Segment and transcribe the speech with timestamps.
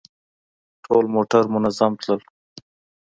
[0.83, 2.21] ټول موټر منظم تلل.